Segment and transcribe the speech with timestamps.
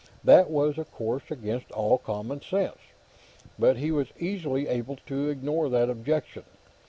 [0.23, 2.79] That was, of course, against all common sense,
[3.59, 6.43] but he was easily able to ignore that objection.